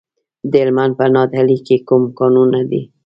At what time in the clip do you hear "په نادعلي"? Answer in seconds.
0.99-1.57